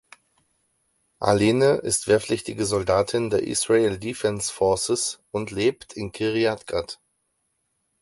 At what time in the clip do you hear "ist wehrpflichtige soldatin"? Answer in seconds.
1.75-3.29